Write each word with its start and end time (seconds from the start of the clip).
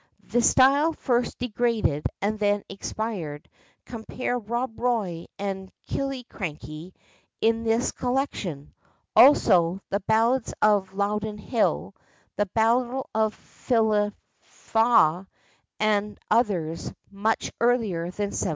The 0.23 0.41
style 0.41 0.93
first 0.93 1.37
degraded 1.37 2.07
and 2.23 2.39
then 2.39 2.63
expired: 2.67 3.47
compare 3.85 4.35
Rob 4.39 4.79
Roy 4.79 5.27
and 5.37 5.71
Killiecrankie, 5.89 6.93
in 7.39 7.63
this 7.63 7.91
collection, 7.91 8.73
also 9.15 9.79
the 9.91 9.99
ballads 9.99 10.55
of 10.59 10.95
Loudoun 10.95 11.37
Hill, 11.37 11.93
The 12.35 12.47
Battle 12.47 13.11
of 13.13 13.35
Philiphaugh, 13.67 15.27
and 15.79 16.17
others 16.31 16.91
much 17.11 17.51
earlier 17.61 17.99
than 18.09 18.29
1719. 18.33 18.47